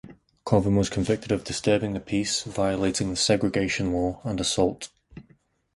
Colvin 0.45 0.75
was 0.75 0.89
convicted 0.89 1.31
of 1.31 1.43
disturbing 1.43 1.93
the 1.93 1.99
peace, 1.99 2.41
violating 2.41 3.11
the 3.11 3.15
segregation 3.15 3.93
law, 3.93 4.19
and 4.23 4.41
assault. 4.41 4.89